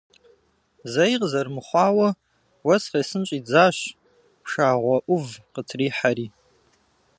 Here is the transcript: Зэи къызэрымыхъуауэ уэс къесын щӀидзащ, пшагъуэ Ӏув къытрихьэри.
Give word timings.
Зэи 0.91 1.15
къызэрымыхъуауэ 1.19 2.09
уэс 2.65 2.83
къесын 2.91 3.23
щӀидзащ, 3.27 3.77
пшагъуэ 4.43 4.97
Ӏув 5.05 5.25
къытрихьэри. 5.53 6.27